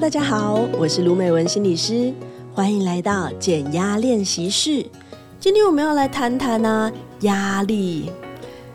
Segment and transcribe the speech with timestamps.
[0.00, 2.14] 大家好，我是卢美文心理师，
[2.54, 4.86] 欢迎来到减压练习室。
[5.40, 6.90] 今天我们要来谈谈啊，
[7.22, 8.08] 压力。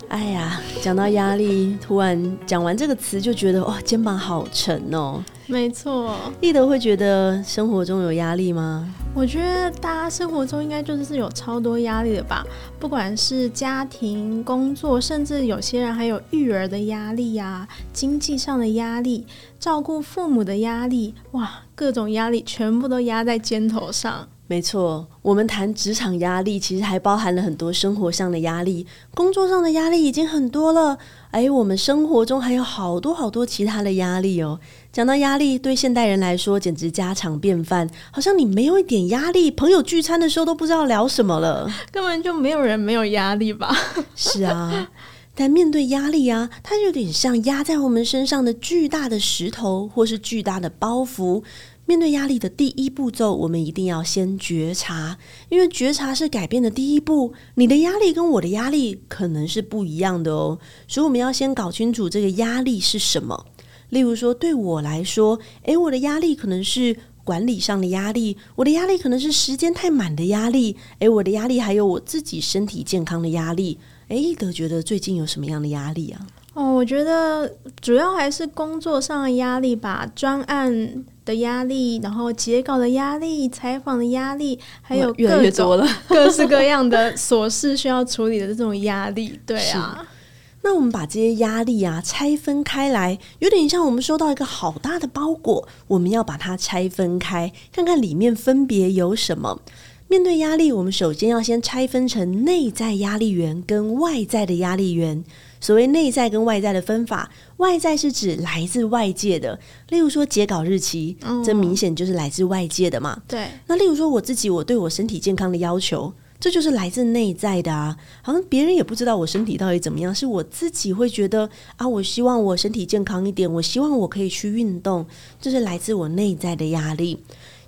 [0.10, 5.24] 哎呀，讲到压力，突然讲完这个词就觉得哇，肩膀好沉哦。
[5.46, 8.88] 没错，立德会觉得生活中有压力吗？
[9.14, 12.44] 我觉得大家生活中应该就是有超多压力的吧，
[12.80, 19.28] 不管是家庭、工作，甚至有些人还有育儿的压力呀、啊，经济上的压力，
[19.60, 24.28] 照顾父母的压力，哇，各种压力全部都压在肩头上。
[24.46, 28.86] 没错，我们谈职场压力，其实还包含了很多生活上的压力。
[29.16, 30.98] 工作上的压力已经很多了，
[31.32, 34.60] 哎，我们生活中还有好多好多其他的压力哦。
[34.92, 43.76] 讲到压力，对现代人来说简直家常便饭，好像你没有一点压力，朋友聚餐的时候都不知道聊什么了，根本就没有人没有压力吧？
[44.14, 44.92] 是啊，
[45.34, 51.42] 但面对压力啊，它有点像压在我们身上的巨大的石头，或是巨大的包袱。
[51.86, 55.18] 面对压力的第一步骤，我们一定要先觉察，
[55.50, 57.34] 因为觉察是改变的第一步。
[57.56, 63.46] 你的压力跟我的压力可能是不一样的哦，所以我们要先搞清楚这个压力是什么。
[63.90, 73.78] 例如说，对我来说，诶，我的压力可能是管理上的压力，我的压力可能是时间太满的压力，诶，我的压力还有我自己身体健康的压力。
[74.08, 76.26] 诶，一德觉得最近有什么样的压力啊？
[76.54, 77.52] 哦，我觉得
[77.82, 89.40] 主要还是工作上的压力吧，专案的压力，然后截稿的压力，采访的压力，还有越来越多了， 各式各样的琐事需要处理的这种压力。
[89.48, 90.06] 对啊，
[90.62, 99.60] 那我们把这些压力啊拆分开来，有点像我们收到一个好大的包裹，我们要把它拆分开，看看里面分别有什么。
[100.08, 105.24] 面对压力，我们首先要先拆分成内在压力源跟外在的压力源。
[105.64, 113.24] 所谓内在跟外在的分法，外在是指来自外界的，例如说截稿日期，嗯、这明显就是来自外界的嘛。
[113.26, 113.48] 对。
[113.68, 117.96] 那例如说我自己，我对我身体健康的要求，这就是来自内在的啊。
[118.22, 125.06] 好像别人也不知道我身体到底怎么样，是我自己会觉得啊，我希望我身体健康一点，我希望我可以去运动，
[125.40, 127.18] 这是来自我内在的压力。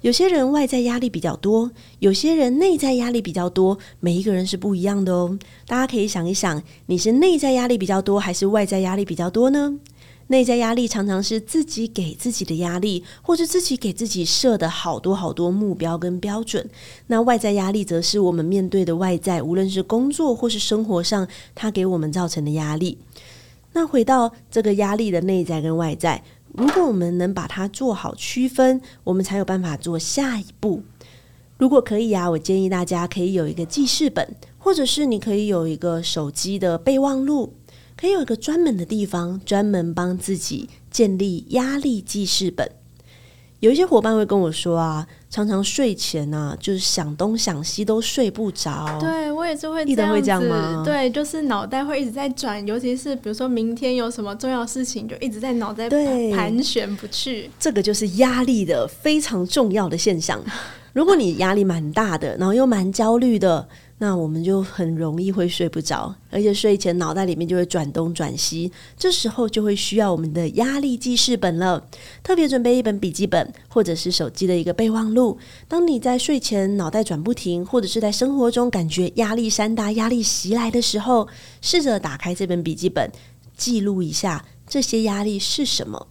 [0.02, 5.38] 有些人外在压力比较多，有些人内在压力比较多，每一个人是不一样的哦。
[5.66, 9.80] 大家可以想一想，你是内在压力比较多，还是外在压力比较多呢？
[10.28, 16.68] 内在压力常常是自己给自己的压力，或是自己给自己设的好多好多目标跟标准。
[17.08, 22.98] 那外在压力则是我们面对的外在，无论是工作或是生活上，它给我们造成的压力。
[23.74, 26.24] 那回到这个压力的内在跟外在。
[26.58, 30.84] 如果我们能把它做好区分，我们才有办法做下一步。
[31.58, 37.54] 如果可以啊，我建议大家可以有一个记事本，或者是你可以有一个手机的备忘录，
[37.98, 42.72] 可以有一个专门的地方，专门帮自己建立压力记事本。
[43.66, 48.96] 有一些伙伴会跟我说啊，常常睡前啊，就是想东想西都睡不着。
[49.00, 50.14] 对，我也是会这样子。
[50.14, 50.84] 会这样吗？
[50.86, 55.90] 对，就是脑袋会一直在转，尤其是比如说明天有什么重要事情，就一直在脑袋
[56.36, 57.50] 盘旋不去。
[57.60, 60.40] 这个就是压力的非常重要的现象。
[60.94, 63.68] 如果你压力蛮大的，然后又蛮焦虑的。
[63.98, 71.88] 那我们就很容易会睡不着，而且睡前脑袋里面就会转东转西，这时候就会需要我们的压力记事本了。
[72.22, 75.38] 特别准备一本笔记本，或者是手机的一个备忘录。
[75.70, 81.30] 当你在睡前脑袋转不停，或者是在生活中感觉压力山大、压力袭来的时候，
[81.62, 83.10] 试着打开这本笔记本，
[83.56, 86.08] 记录一下这些压力是什么。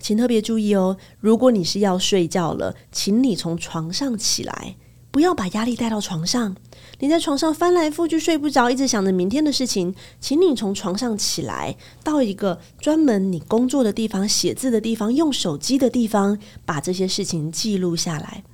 [0.00, 4.76] 请特别注意哦，如果你是要睡觉了，请你从床上起来，
[5.18, 6.54] 不要把压力带到床上。
[7.00, 18.44] 你在床上翻来覆去睡不着，一直想着明天的事情，请你从床上起来，到一个专门你工作的地方、写字的地方、用手机的地方，把这些事情记录下来。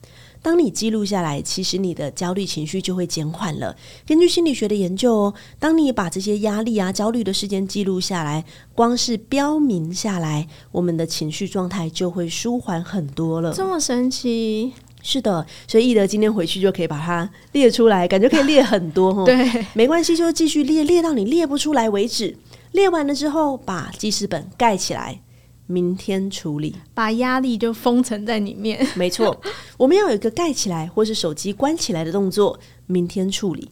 [0.40, 3.76] 当你记录下来，其实你的焦虑情绪就会减缓了。
[4.06, 8.42] 根据心理学的研究哦，当你把这些压力啊、焦虑的事件记录下来，
[8.74, 13.52] 光是标明下来，我们的情绪状态就会舒缓很多了。
[13.52, 14.72] 这么神奇。
[15.06, 19.24] 是的，所以易德今天回去就可以把它列出来，感觉可以列很多哦。
[19.26, 22.34] 对，没关系，就继续列，列到你列不出来为止。
[22.72, 25.20] 列完了之后，把记事本盖起来，
[25.66, 26.74] 明天处理。
[26.94, 28.84] 把压力就封存在里面。
[28.96, 29.38] 没错，
[29.76, 33.70] 我们要有一个盖起来或是手机关起来的动作，明天处理。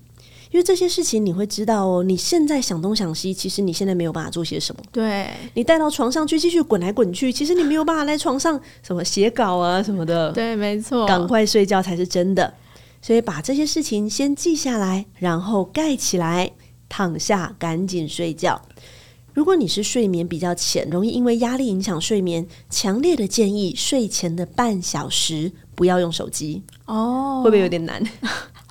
[0.52, 4.82] 因为这些事情你会知道哦，你现在想东想西，其实你现在没有办法做些什么。
[4.92, 10.30] 对，你带到床上去继续滚来滚去，其实你没有办法在床上什么写稿啊什么的。
[10.32, 12.52] 对，没错，赶快睡觉才是真的。
[13.00, 16.52] 所以把这些事情先记下来，然后盖起来，
[16.88, 18.60] 躺下赶紧睡觉。
[19.32, 26.62] 如果你是睡眠比较浅，容易因为压力影响睡眠，强烈的建议睡前的半小时不要用手机。
[26.84, 28.04] 哦，会不会有点难？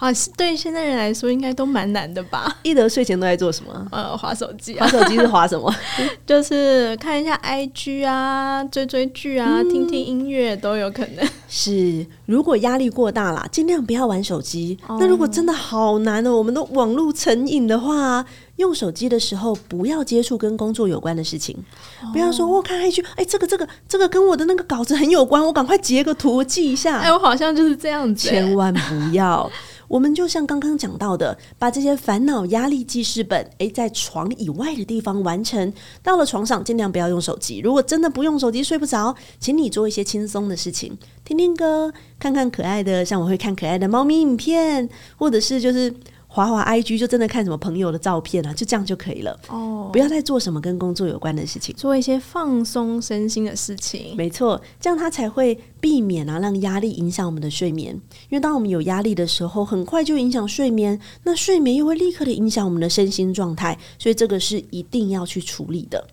[0.01, 2.57] 啊，对现在人来说应该都蛮难的吧？
[2.63, 3.87] 一德睡前都在做什么？
[3.91, 5.71] 呃，划手机，划手机是划什么？
[6.25, 11.23] 就是看一下 IG 啊，追追剧啊，嗯、听听音乐都有可能。
[11.47, 14.75] 是，如果压力过大啦，尽量不要玩手机。
[14.87, 18.25] 哦、那如果真的好难哦，我们都网络成瘾的话，
[18.55, 21.55] 用手机的时候不要接触跟工作有关的事情。
[22.01, 26.97] 哦、不要说我看 IG，哎，这个这个这个跟我的那个稿子很有关，我赶快截个图记一下。
[26.97, 28.27] 哎，我好像就是这样子。
[28.27, 29.47] 千万不要。
[29.91, 35.73] 我们就像刚刚讲到的，把这些烦恼、压力记事本，诶，在床以外的地方完成。
[36.01, 37.59] 到了床上，尽量不要用手机。
[37.59, 45.93] 如果真的不用手机睡不着，请你做一些轻松的事情，听听歌，看看可爱的，像我会看可爱的猫咪影片，或者是就是。
[46.33, 49.37] 滑滑 IG 就真的看什么朋友的照片啊，就这样就可以了。
[49.49, 54.15] 哦，不要再做什么跟工作有关的事情，做一些放松身心的事情。
[54.15, 57.93] 没错，这样他才会避免啊，让压力影响我们的睡眠。
[58.29, 66.07] 因为当我们有压力的时候，很快就影响睡眠，那睡眠又会立刻的影响我们的身心状态，所以这个是一定要去处理的。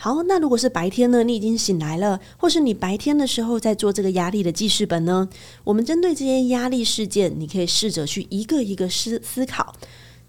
[0.00, 1.24] 好，那如果是白天呢？
[1.24, 5.28] 你已经醒来了，或是你白天的时候在做这个压力的记事本呢？
[5.64, 9.74] 我们针对这些压力事件，你可以试着去一个一个思思考，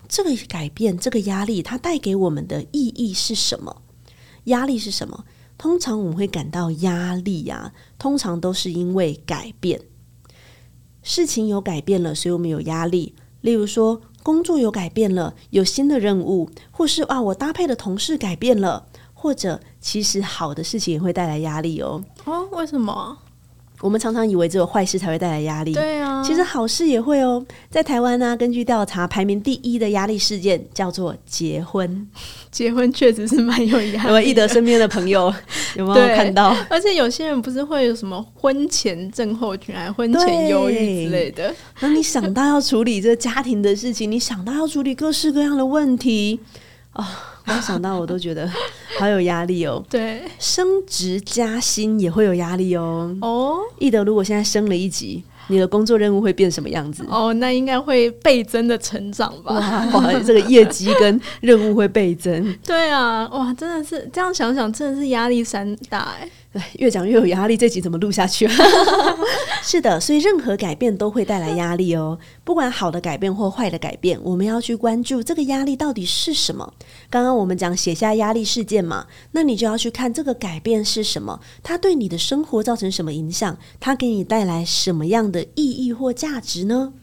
[0.08, 3.84] 这个改变，这个压力，它带给我们的意义是什么？
[4.46, 5.24] 压力是什么？
[5.56, 9.82] 通常我们会感到压力呀、通常都是因为改变，
[11.04, 13.14] 事情有改变了，所以我们有压力。
[13.42, 18.88] 例如说，工作有改变了，有新的任务，或是啊，我搭配的同事改变了。
[19.22, 22.02] 或者，其实好的事情也会带来压力哦。
[22.24, 23.18] 哦，为什么？
[23.82, 25.74] 我们常常以为只有坏事才会带来压力。
[25.74, 27.46] 对啊，其实好事也会哦。
[27.70, 32.08] 在台湾呢、啊，根据调查，排名第一的压力事件叫做结婚。
[32.52, 34.08] 结婚确实是蛮有压力。
[34.08, 35.34] 有没有易德身边的朋友
[35.76, 36.56] 有没有看到？
[36.70, 41.54] 而且有些人不是会有什么婚前症候群，还婚前忧郁之类的。
[41.80, 46.68] 那你想到要处理这家庭的事情，你想到要处理各式各样的问题啊。
[46.94, 47.06] 哦
[47.48, 48.48] 我想到我都觉得
[49.00, 49.84] 好有压力哦。
[49.90, 53.16] 对，升职加薪也会有压力哦。
[53.22, 57.04] 哦，易德，如果现在升了一级，你的工作任务会变什么样子？
[57.10, 59.54] 哦，那应该会倍增的成长吧？
[59.94, 62.54] 哇，这个业绩跟任务会倍增。
[62.64, 66.30] 对啊，哇，真的是这样想想，真的是压力山大哎。
[66.80, 68.50] 越讲越有压力，这集怎么录下去？
[69.62, 72.18] 是的，所以任何改变都会带来压力哦。
[72.44, 76.74] 不管好的改变或坏的改变，我们要去关注这个压力到底是什么。
[77.10, 86.94] 刚刚我们讲写下压力事件嘛，那你就要去看这个改变是什么，它对你的生活造成什么影响，它给你带来什么样的意义或价值呢？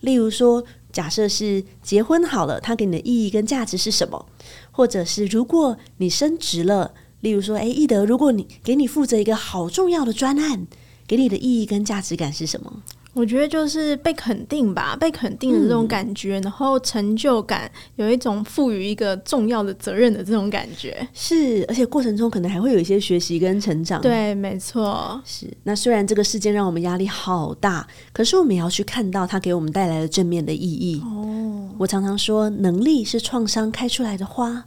[0.00, 0.62] 例如说，
[0.92, 4.26] 假设是结婚好了，它给你的意义跟价值是什么？
[4.70, 6.92] 或者是如果你升职了？
[7.22, 10.66] 例如说，诶，易德，如果你给你负责一个好重要的专案，
[11.08, 12.70] 给你的意义跟价值感是什么？
[13.14, 21.06] 我觉得就是被肯定吧，被肯定的这种感觉，嗯、然后成就感，有一种赋予一个重要的责任的这种感觉。
[21.12, 24.00] 是，而且过程中可能还会有一些学习跟成长。
[24.00, 25.20] 对，没错。
[25.26, 31.02] 是，那虽然这个事件让我们压力好大，可是我们也要去看到它给我们带来的正面的意义。
[31.04, 34.64] 哦，我常常说，能力是创伤开出来的花。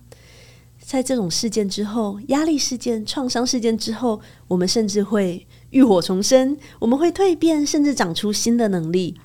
[0.86, 9.15] 在这种事件之后，压力事件、创伤事件之后，我们甚至会浴火重生，我们会蜕变，甚至长出新的能力。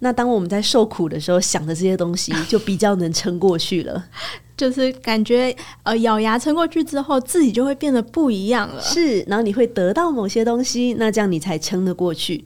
[0.00, 4.04] 那当我们在受苦的时候，想的这些东西就比较能撑过去了。
[4.54, 8.82] 就是感觉呃，咬牙撑过去之后，自己就会变得不一样了。
[8.82, 12.44] 是，然后你会得到某些东西，那这样你才撑得过去。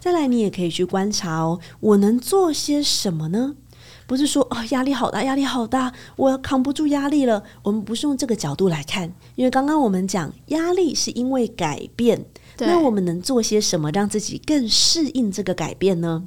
[0.00, 3.54] 再来，你也可以去观察哦，我能做些什么呢？
[4.06, 7.42] 不是说哦，压力好大，压力好大，我要扛不住压力了。
[7.62, 12.24] 我们不是用这个角度来看，因为刚刚我们讲压力是因为改变，
[12.58, 16.24] 那我们能做些什么让自己更适应这个改变呢？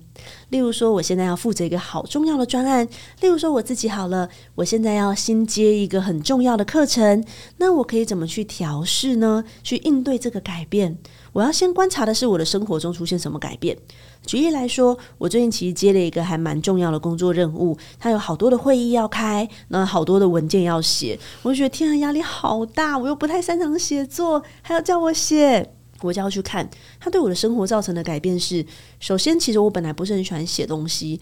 [0.49, 2.85] 例如说，我现在要负责一个好重要的专案；
[3.21, 7.23] 例如说，我自己好了，我现在要新接一个很重要的课程，
[7.57, 9.43] 那我可以怎么去调试呢？
[9.61, 10.97] 去应对这个改变？
[11.35, 13.77] 我要先观察的是我的生活中出现什么改变。
[14.25, 25.73] 举例来说，我最近其实接了一个还蛮重要的工作任务，它有好多的会议要开，那好多的文件要写，我就觉得天啊，压力好大，我又不太擅长写作，还要叫我写，
[26.03, 26.69] 我就要去看
[27.01, 28.65] 它对我的生活造成的改变是：
[29.01, 31.19] 首先，其实我本来不是很喜欢写东西，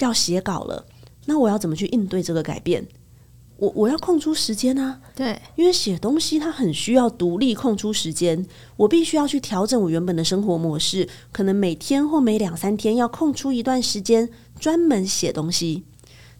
[0.00, 0.84] 要写稿了，
[1.24, 2.86] 那我要怎么去应对这个改变？
[3.56, 8.44] 我我要空出时间啊，对，因为写东西它很需要独立空出时间，
[8.76, 15.84] 我必须要去调整我原本的生活模式，可能每天或每两三天要空出一段时间专门写东西。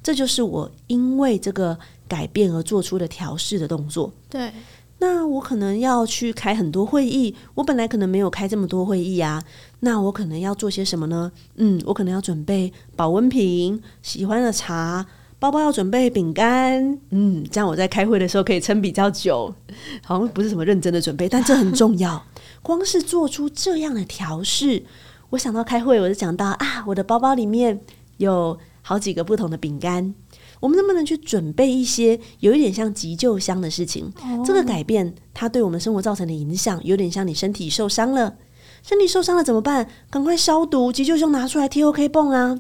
[0.02, 1.78] 这就是我因为这个
[2.09, 4.12] 改变而做出的调试的动作。
[4.28, 4.52] 对，
[4.99, 9.42] 那我可能要去开很多会议，我本来可能没有开这么多会议啊。
[9.80, 11.30] 那我可能要做些什么呢？
[11.54, 15.06] 嗯，我可能要准备保温瓶、喜欢的茶。
[15.44, 19.54] 包包要准备饼干，嗯，这样我在开会的时候可以撑比较久。
[20.02, 22.24] 好像不是什么认真的准备，但这很重要。
[22.62, 24.82] 光是做出这样的调试，
[25.28, 27.78] 我想到开会，我就讲到啊，我的包包里面
[28.16, 30.14] 有好几个不同的饼干。
[30.60, 34.10] 我们能不能去准备一些有一点像急救箱的事情？
[34.22, 38.34] 哦，这个改变它对我们生活造成的影响，有点像你身体受伤了，
[38.82, 39.86] 身体受伤了怎么办？
[40.08, 42.58] 赶快消毒，急救箱拿出来贴 OK 泵啊。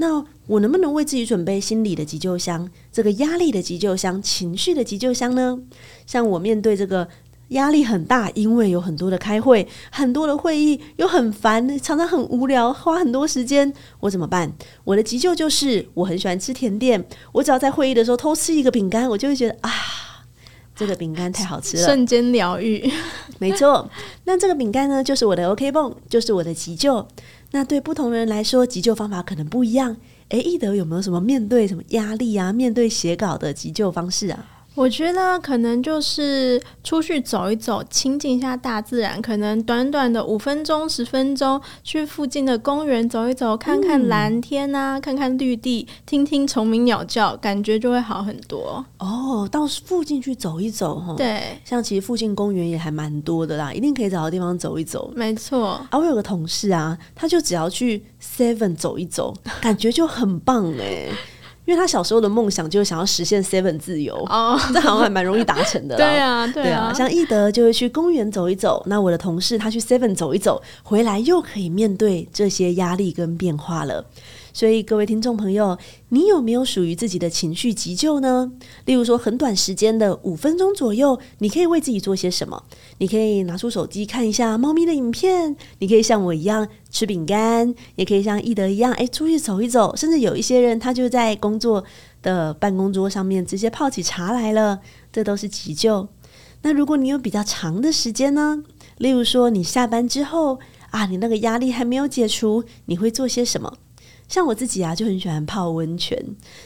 [0.00, 2.66] 那我能不能为自己准备心理的急救箱？
[2.90, 5.58] 这个压力的急救箱、情绪的急救箱呢？
[6.06, 7.06] 像我面对这个
[7.48, 14.50] 压力很大，因为有很多的开会、很多的会议，又很烦，常常很无聊，花很多时间，我怎么办？
[14.84, 19.70] 我的急救就是我很喜欢吃甜点，我只要在会议的时候偷吃一个饼干，我就会觉得啊，
[20.74, 22.90] 这个饼干太好吃了，瞬间疗愈。
[23.38, 23.86] 没错，
[24.24, 27.06] 那这个饼干呢，就是我的 OK 泵，就是我的急救。
[27.52, 29.96] 那对不同人来说，急救方法可能不一样。
[30.28, 34.59] 诶，易德有没有什么面对什么压力啊，面对写稿的急救方式啊？
[34.80, 39.20] 我觉得可能就是出去走一走，亲近一下大自然。
[39.20, 48.82] 可能短短的五分钟、十分钟，去附近的公园走一走，看看蓝天啊，嗯、看看绿地，听听虫鸣鸟叫，感觉就会好很多。
[48.96, 55.12] 哦，到附近去走一走，哈，对，像其实附近公园也还蛮多的啦，一定可以找到地方走一走。
[55.14, 55.72] 没错。
[55.90, 61.10] 啊，我有个同事啊，他就只要去 Seven 走一走，感觉就很棒哎。
[61.70, 64.60] 因为他小时候的梦想就是想要实现 Seven 自由哦，oh.
[64.74, 65.96] 这好像还蛮容易达成的。
[65.96, 74.04] 对啊，对啊，像易德就会去公园走一走，那我的同事他去 Seven 走一走，回来又可以面对这些压力跟变化了。
[74.52, 75.78] 所以，各位听众朋友，
[76.10, 78.52] 你有没有属于自己的情绪急救呢？
[78.84, 82.62] 例如说，很短时间的五分钟左右，你可以为自己做些什么？
[82.98, 89.94] 你可以拿出手机看一下猫咪的影片，你可以像我一样吃饼干，也可以像易德一样，诶，出去走一走。
[89.96, 91.84] 甚至有一些人，他就在工作
[92.22, 94.80] 的办公桌上面直接泡起茶来了，
[95.12, 96.08] 这都是急救。
[96.62, 98.62] 那如果你有比较长的时间呢？
[98.98, 100.58] 例如说，你下班之后
[100.90, 103.78] 啊，你那个压力还没有解除，你会做些什么？
[104.30, 106.16] 像我自己啊，就很喜欢泡温泉。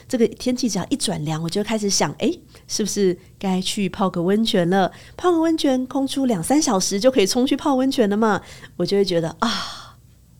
[0.07, 4.91] 这个天气只要一转凉，我就开始想，诶，是不是该去泡个温泉了？
[5.17, 8.39] 泡个温泉，空出两三小时就可以冲去泡温泉了嘛？
[8.77, 9.97] 我就会觉得啊，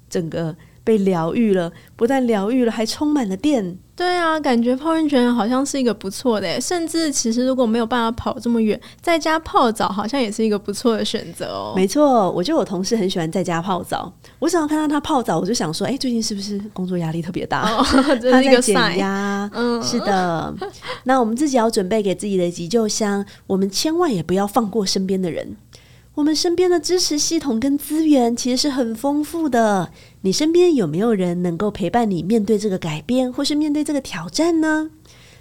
[0.07, 3.79] 整个被疗愈了，不但疗愈了，还充满了电。
[3.95, 11.73] 对啊，感觉泡温泉好像是一个不错的，甚至其实如果没有办法跑这么远，在家泡澡好像也是一个不错的选择哦。
[11.75, 14.11] 没错，我觉得我同事很喜欢在家泡澡。
[14.39, 17.61] 我想要看到他泡澡，我就想说，哎，最近是不是工作压力特别大？
[17.71, 19.49] 哦、 他在减压。
[19.53, 20.53] 嗯，是的。
[21.05, 25.55] 那我们自己要准备给自己的急救箱，我们千万也不要放过身边的人。
[26.15, 29.91] 我们身边的支持系统跟资源其实是很丰富的。
[30.21, 34.89] 你身边有没有人能够陪伴你面对这个改变，或是面对这个挑战呢？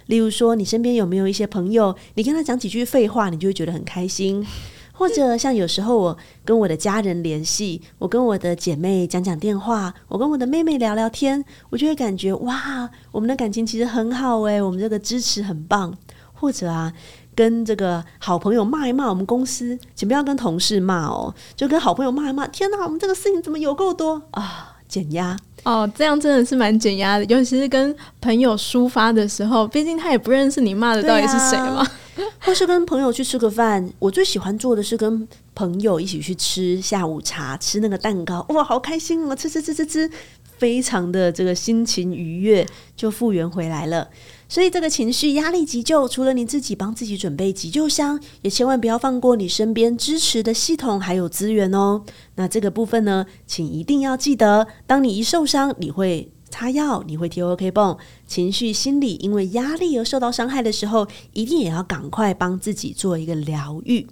[0.07, 4.45] 例如说，你身边有没有一些朋友，你跟他讲几句废话，你就会觉得很开心？
[4.91, 15.97] 或者像有时候我跟我的家人联系，我跟我的姐妹讲讲电话，我跟我的妹妹聊聊天，我就会感觉哇，我们的感情其实很好诶，我们这个支持很棒。
[16.37, 16.91] 或者啊。
[17.35, 22.47] 跟这个好朋友骂一骂我们公司，请不要跟同事骂哦，就跟好朋友骂一骂。
[22.47, 24.71] 天哪，我们这个事情怎么有够多啊？
[24.87, 31.79] 减压哦，这样真的是蛮减压的，尤其是跟朋友抒发的时候，毕竟他也不认识你骂的到底是谁嘛。
[31.79, 31.91] 啊、
[32.39, 39.35] 或是跟朋友去吃个饭，我最喜欢做的是跟朋友一起去吃下午茶，吃那个蛋糕，哇，好开心哦！
[39.35, 40.09] 吃吃吃吃吃，
[40.57, 44.09] 非常的这个心情愉悦，就复原回来了。
[44.47, 52.03] 所以，这个情绪压力急救，除了你自己帮自己准备急救箱，也千万不要放过你身边支持的系统还有资源哦。
[52.35, 57.97] 那这个部分呢，请一定要记得，当你一受伤，你会擦药，你会贴 OK 绷，
[58.27, 64.05] 情绪心理因为压力而受到伤害的时候，一定也要赶快帮自己做一个疗愈。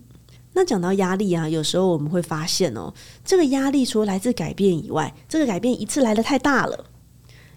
[0.53, 2.93] 那讲到压力啊，有时候我们会发现哦，
[3.25, 6.85] 这个压力除了来自改变以外，这个改变一次来得太大了。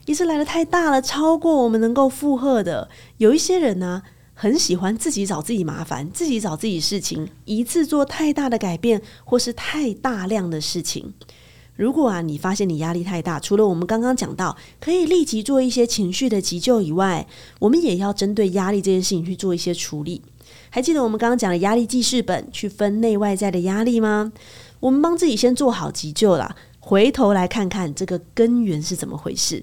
[0.06, 2.88] 一次来得太大了，超过我们能够负荷的。
[3.18, 4.02] 有一些人呢，
[4.34, 11.12] 很喜欢自己找自己麻烦，自己找自己事情，一次做太大的改变，或是太大量的事情。
[11.74, 17.26] 如果啊，你发现你压力太大，除了我们刚刚讲到可以立即做一些情绪的急救以外，
[17.58, 20.22] 我们也要针对压力这件事情去做一些处理。
[20.70, 24.32] 还记得我们刚刚讲的压力记事本，去分内外在的压力吗？
[24.80, 29.62] 我们帮自己先做好急救啦，回头来看看这个根源是怎么回事。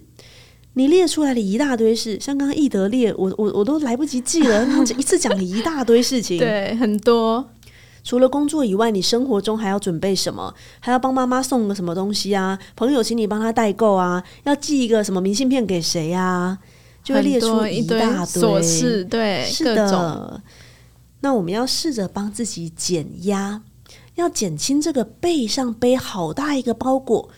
[0.74, 4.66] 你列出来的一大堆事，像刚刚易德列，我我我都来不及记了，
[4.98, 7.48] 一次讲了一大堆事情，对，很多。
[8.04, 10.54] 除了工作以外，你生活中还要准备什么？
[10.80, 12.58] 还要帮妈妈送个什么东西啊？
[12.75, 14.22] 朋友请你帮他代购啊？
[14.44, 16.58] 要寄一个什么明信片给谁啊？
[17.04, 20.42] 就会列出一大堆琐事，对，是的。
[21.24, 23.62] 那我们要试着帮自己减压，
[24.15, 27.30] 要减轻这个背上背好大一个包裹，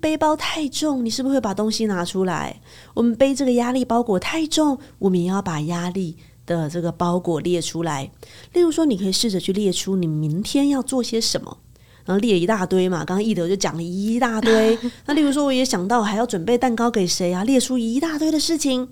[0.00, 2.62] 背包太重，你是不是会把东西拿出来？
[2.94, 8.10] 我们背这个压力包裹太重，我们也要把压力的这个包裹列出来。
[8.54, 11.58] 例如说，你可以试着去列出你明天要做些什么，
[12.06, 13.04] 然后列一大堆嘛。
[13.04, 14.78] 刚刚易德就讲了一大堆。
[15.04, 17.44] 那例如说，我也想到还要准备蛋糕给谁啊？
[17.44, 18.88] 列出一大堆的事情。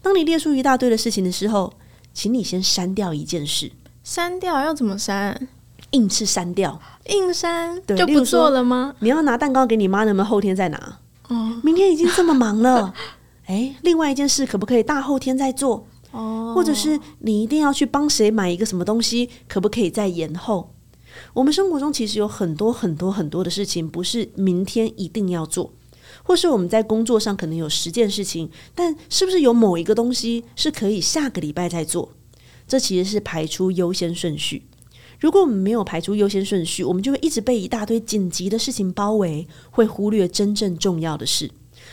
[0.00, 1.72] 当你列出一大堆的事情的时候，
[2.14, 3.72] 请你先删掉一件事。
[4.08, 5.48] 删掉要怎么删？
[5.90, 8.94] 硬是删掉，硬删就不做了吗？
[9.00, 10.98] 你要拿蛋糕给你妈，能不能后天再拿？
[11.28, 12.94] 哦，明天已经这么忙了，
[13.48, 15.86] 诶，另外一件事可不可以大后天再做？
[16.12, 20.72] 哦，或者是你一定要去帮谁买一个什么东西，可不可以再延后？
[21.34, 25.70] 我们生活中其实有很多很多很多的事情，不是明天一定要做。
[26.22, 32.10] 或是我们在工作上可能有十件事情，但是不是有某一个东西是可以下个礼拜再做？
[32.68, 34.62] 这其实是排出优先顺序。
[35.18, 41.50] 如果我们没有排出优先顺序，我们就会一直被一大堆紧急的事情包围，会忽略真正重要的事。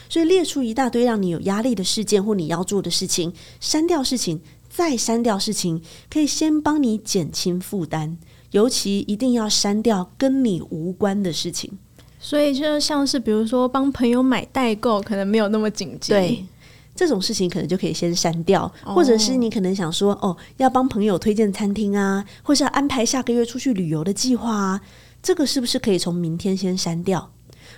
[0.07, 8.17] 所以列出一大堆让你有压力的事件或你要做的事情，删掉事情，再删掉事情，可以先帮你减轻负担。
[8.51, 11.71] 尤其一定要删掉跟你无关的事情。
[12.19, 16.11] 所以就像是比如说帮朋友买代购，可能没有那么紧急。
[16.11, 16.45] 对，
[16.95, 24.81] 这种事情可能就可以先删掉，哦、或者是你可能想说，哦，要帮朋友推荐餐厅啊，或是要安排下个月出去旅游的计划啊，
[25.21, 27.31] 这个是不是可以从明天先删掉？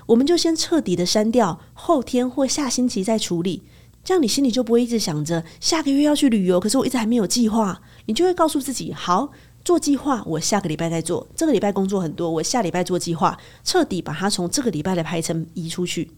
[0.05, 3.63] 我们就先彻底的删掉，后天或下星期再处理，
[4.03, 9.31] 这样你心里就不会一直想着下个月要去旅游，可是我一直还没有计划，你就会告诉自己，好。
[9.65, 11.27] 做计划，我下个礼拜再做。
[11.35, 16.09] 这个礼拜工作很多，我下礼拜做计划，彻底把它从这个礼拜的排程移出去。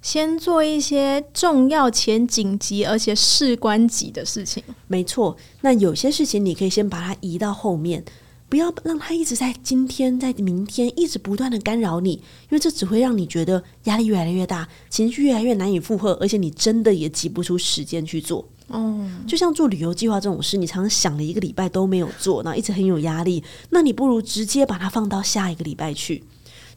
[0.00, 4.62] 先做一些重要且紧急而且事关己的事情。
[4.86, 8.04] 没错，那有些事情你可以先把它移到后面，
[8.48, 18.48] 不要让它一直在今天、在明天一直不断的干扰你，因为这只会让你觉得压力越来越大，情绪越来越难以负荷，而且你真的也挤不出时间去做。
[18.68, 26.22] 哦，就像做旅游计划这种事，你常常想了一个礼拜都没有做，然后一直很有压力，那你不如直接把它放到下一个礼拜去，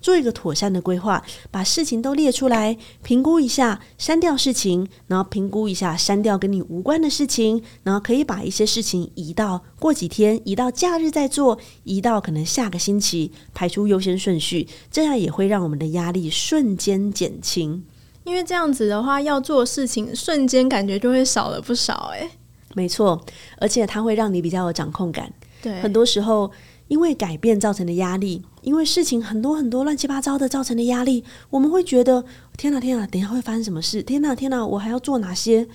[0.02, 17.84] 做一个妥善的规划，把事情都列出来，评估一下，删掉事情，然后评估一下删掉跟你无关的事情，然后可以把一些事情移到过几天，移到假日再做，移到可能下个星期，排出优先顺序，这样也会让我们的压力瞬间减轻。
[18.24, 22.30] 因为这样子的话，要做事情瞬间感觉就会少了不少诶，
[22.76, 23.24] 没错，
[23.58, 25.32] 而且它会让你比较有掌控感。
[25.62, 26.52] 对，很多时候
[26.88, 32.24] 因为改变造成的压力，因为事情很多很多乱七八糟的造成的压力，我们会觉得
[32.58, 34.02] 天哪天哪，等下会发生什么事？
[34.04, 35.68] 天哪天哪，我还要做哪些？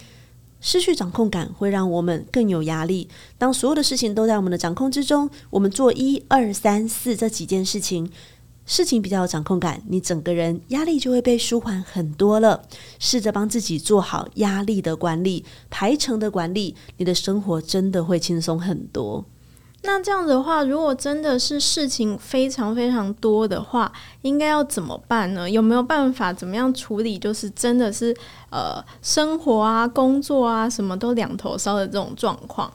[0.58, 3.08] 失去掌控感会让我们更有压力。
[3.36, 8.10] 当所有的事情都在我们的掌控之中，我们做一二三四这几件事情。
[8.64, 12.62] 事情比较有掌控感，你整个人压力就会被舒缓很多了。
[12.98, 19.24] 试着帮自己做好压力的管理、排程的管理，你的生活真的会轻松很多。
[19.86, 23.90] 那这样子的话，如果真的是事情非常非常多的话，
[24.22, 25.48] 应该要怎么办呢？
[25.48, 27.16] 有没有办法怎么样处理？
[27.18, 28.14] 就是真的是
[28.50, 32.70] 呃，生活啊、工作啊，什么都两头烧的这种状况。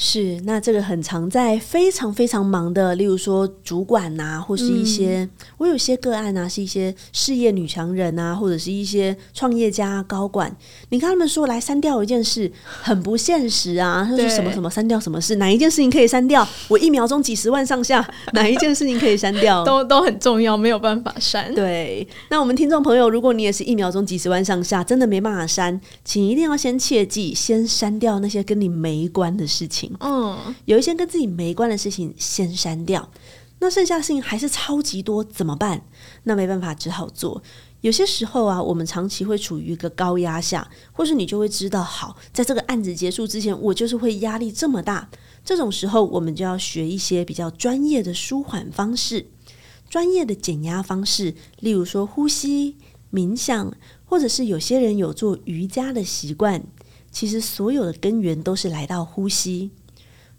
[0.00, 10.56] 是，那这个很常在非常非常忙的，例如说主管呐、啊，或是一些、嗯、我有些个案啊，是一些事业女强人啊，或者是一些创业家高管。
[10.90, 14.06] 你看他们说来删掉一件事，很不现实啊。
[14.08, 16.46] 他说什么什么删掉什么事，哪一件事情可以删掉？
[16.68, 19.64] 我一秒钟几十万上下，哪一件事情可以删掉？
[19.64, 21.52] 都都很重要，没有办法删。
[21.56, 29.87] 对，那我们听众朋友，如果你也是一秒钟几十万上下，真的没办法删，请一定要先切记，先删掉那些跟你没关的事情。
[30.00, 33.10] 嗯，有一些跟自己没关的事情先删掉，
[33.60, 35.82] 那剩下的事情还是超级多，怎么办？
[36.24, 37.42] 那没办法，只好做。
[37.80, 45.08] 有些时候啊，我们长期会处于一个高压下，或是你就会知道，好，在这个案子结束之前，我就是会压力这么大。
[45.44, 49.26] 这种时候，我们就要学一些比较专业的舒缓方式，
[49.88, 52.76] 专业的减压方式，例如说呼吸、
[53.12, 53.72] 冥想，
[54.04, 56.64] 或者是有些人有做瑜伽的习惯。
[57.10, 59.70] 其实所有的根源都是来到呼吸，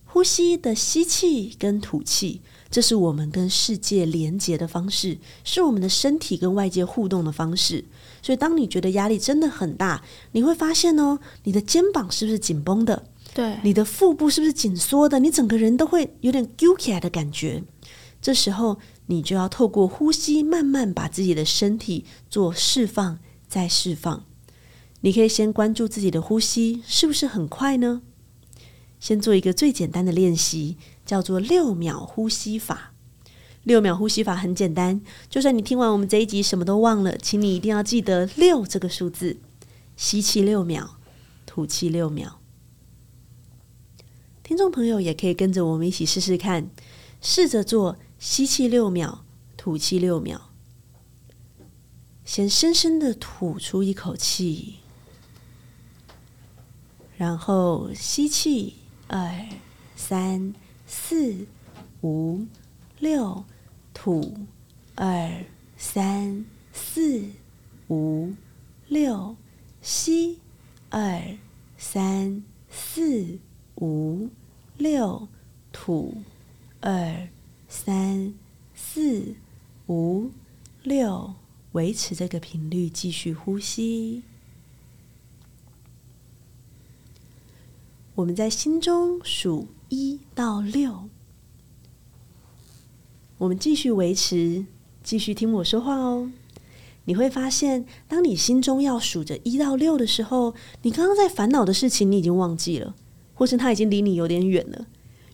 [0.05, 7.85] 呼吸的吸气跟吐气，这是我们跟世界连接的方式，是我们的身体跟外界互动的方式。
[8.21, 10.03] 所以，当你觉得压力真的很大，
[10.33, 13.03] 你会发现哦，你的肩膀是不是紧绷的？
[13.33, 15.19] 对，你的腹部是不是紧缩的？
[15.19, 17.63] 你整个人都会有点揪起来的感觉。
[18.21, 24.25] 这时候，你就要透过呼吸，慢慢把自己的身体做释放，再释放。
[25.01, 28.01] 你可以先关注自己的呼吸，是不是很快呢？
[28.99, 32.93] 先做一个最简单的练习，叫做六秒呼吸法。
[33.63, 39.37] 六秒呼吸法很简单，就算你听完我们这一集什么都忘了，请你一定要记得六这个数字。
[39.95, 40.97] 吸气六秒，
[41.45, 42.39] 吐气六秒。
[44.43, 46.69] 听众朋友也可以跟着我们一起试试看，
[47.21, 49.23] 试着做吸气六秒，
[49.55, 50.49] 吐气六秒。
[52.25, 54.75] 先深深的吐出一口气。
[57.19, 58.75] 然后吸气，
[59.09, 59.45] 二、
[59.93, 60.55] 三、
[60.87, 61.45] 四、
[62.01, 62.45] 五、
[62.97, 63.43] 六，
[63.93, 64.45] 吐，
[64.95, 65.43] 二、
[65.75, 67.25] 三、四、
[67.89, 68.33] 五、
[68.87, 69.35] 六，
[69.81, 70.39] 吸，
[70.89, 71.21] 二、
[71.77, 73.37] 三、四、
[73.81, 74.29] 五、
[74.77, 75.27] 六，
[75.73, 76.23] 吐，
[76.79, 77.27] 二、
[77.67, 78.33] 三、
[78.73, 79.35] 四、
[79.87, 80.31] 五、
[80.83, 81.33] 六，
[81.73, 84.23] 维持这个频率，继续呼吸。
[88.19, 91.07] 我们在心中数一到六，
[93.37, 94.65] 我们继续维持，
[95.01, 96.29] 继续听我说话哦。
[97.05, 102.93] 你会发现，当你心中要数着一到六的时候，你刚刚在烦恼的事情你已经忘记了，
[103.35, 104.87] 或是它已经离你有点远了，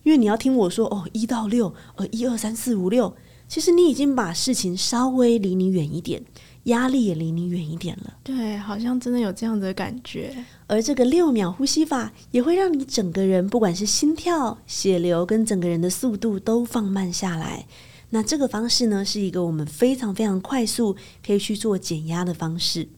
[0.04, 3.16] 因为你要听我说哦，一到六，呃，一二三四五六，
[3.48, 6.24] 其实你已经把事情稍微离你远一点。
[6.66, 10.44] 压力也离你远一点了，对，好像真的有这样的感觉。
[10.66, 17.66] 而这个六秒呼吸法也会让你整个人，不管是心跳、血流跟整个人的速度都放慢下来。
[18.10, 22.88] 那这个方式呢，是一个我们非常非常快速可以去做减压的方式。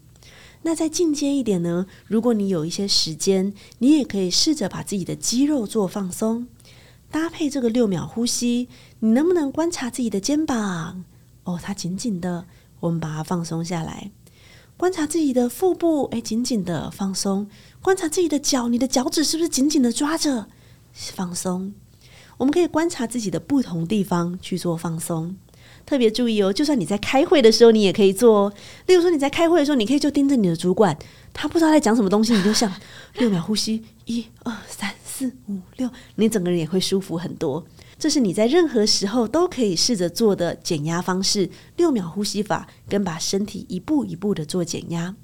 [0.62, 6.46] 那再进阶一点呢，如果你有一些时间，你也可以试着把自己的肌肉做放松，
[7.11, 8.68] 搭配这个六秒呼吸，
[9.00, 11.04] 你能不能观察自己的肩膀？
[11.44, 12.46] 哦，它紧紧的。
[12.81, 14.11] 我们把它放松下来，
[14.77, 17.47] 观察自己的腹部，诶，紧紧的放松；
[17.83, 20.47] 观察自己的脚，你的脚趾是不是紧紧的抓着？
[20.93, 21.75] 放松。
[22.37, 25.37] 我们可以观察自己的不同地方去做放松。
[25.85, 28.53] 特别注意哦，就算你在开会的时候，你也可以做哦。
[28.87, 30.97] 例如说，你在开会的时候，你可以就盯着你的主管，
[31.33, 32.73] 他不知道在讲什么东西，你就想
[33.14, 37.64] 六秒呼吸，一二三四五六，你整个人也会舒服很多。
[37.98, 45.16] 这是你在任何时候都可以试着做的减压方式，六秒呼吸法，跟把身体一步一步的做减压。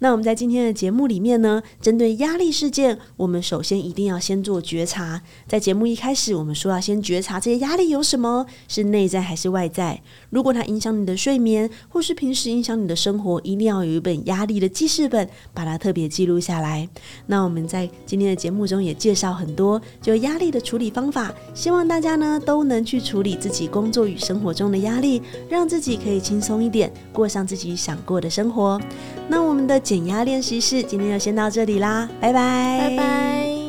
[0.00, 5.22] 那我们在今天的节目里面呢，针对压力事件，我们首先一定要先做觉察。
[5.46, 10.00] 在节目一开始，我们说要先觉察这些压力有什么，是内在还是外在？
[10.30, 16.88] 如果它影响你的睡眠，或是平时影响你的生活，一定要有一本压力的记事本，把它特别记录下来。
[17.26, 28.80] 那我们在今天的节目中也介绍很多就压力的处理方法，希望大家呢都能去处理自己工作与生活中的压力，让自己可以轻松一点，过上自己想过的生活。
[29.28, 33.59] 那我们的减压练习室今天就先到这里啦，拜拜，拜拜。